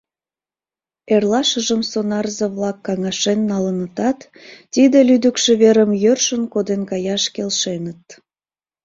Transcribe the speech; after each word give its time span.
Эрлашыжым 1.13 1.81
сонарзе-влак 1.91 2.77
каҥашен 2.85 3.39
налынытат, 3.51 4.19
тиде 4.73 4.97
лӱдыкшӧ 5.07 5.51
верым 5.61 5.91
йӧршын 6.03 6.43
коден 6.53 6.81
каяш 6.91 7.23
келшеныт. 7.35 8.03